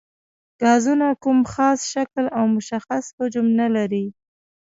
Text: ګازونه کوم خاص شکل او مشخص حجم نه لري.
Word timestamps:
ګازونه 0.61 1.07
کوم 1.23 1.39
خاص 1.51 1.79
شکل 1.93 2.25
او 2.37 2.43
مشخص 2.55 3.05
حجم 3.17 3.47
نه 3.59 3.67
لري. 3.75 4.05